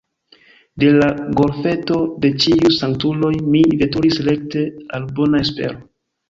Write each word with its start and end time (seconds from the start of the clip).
De 0.83 0.87
la 0.93 1.09
Golfeto 1.39 1.97
de 2.23 2.31
Ĉiuj 2.45 2.71
Sanktuloj 2.77 3.31
mi 3.57 3.63
veturis 3.83 4.19
rekte 4.31 4.65
al 4.99 5.07
Bona 5.21 5.45
Espero. 5.49 5.79